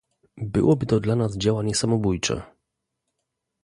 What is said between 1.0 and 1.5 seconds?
nas